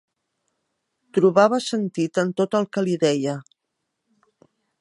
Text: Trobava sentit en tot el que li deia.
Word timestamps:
Trobava 1.17 1.59
sentit 1.67 2.21
en 2.23 2.33
tot 2.43 2.59
el 2.61 2.69
que 2.77 2.87
li 2.89 2.99
deia. 3.07 3.39